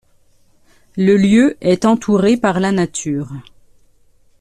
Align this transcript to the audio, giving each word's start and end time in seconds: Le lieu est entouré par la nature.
Le 0.97 1.15
lieu 1.15 1.57
est 1.61 1.85
entouré 1.85 2.35
par 2.35 2.59
la 2.59 2.71
nature. 2.71 3.31